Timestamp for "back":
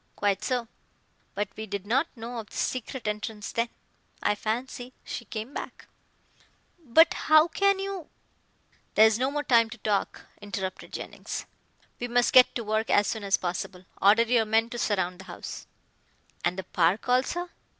5.53-5.85